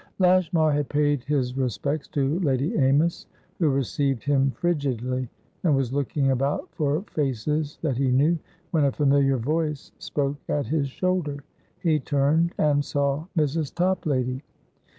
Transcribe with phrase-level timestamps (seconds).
[0.17, 3.27] Lashmar had paid his respects to Lady Amys,
[3.59, 5.29] who received him frigidly,
[5.63, 8.39] and was looking about for faces that he knew,
[8.71, 11.43] when a familiar voice spoke at his shoulder;
[11.81, 13.75] he turned, and saw Mrs.
[13.75, 14.41] Toplady.